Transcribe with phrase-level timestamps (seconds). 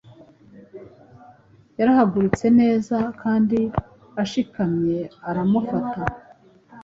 [1.79, 3.59] yarahagurutse neza kandi
[4.23, 6.01] ashikamye aramufata